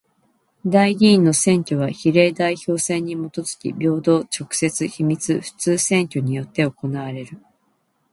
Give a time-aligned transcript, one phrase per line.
[0.65, 7.37] 代議員の選挙は比例代表制にもとづき平等、直接、秘密、普通選挙によって行われる。